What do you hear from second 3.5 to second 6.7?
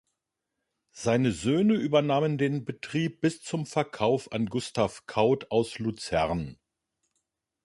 Verkauf an Gustav Kauth aus Luzern.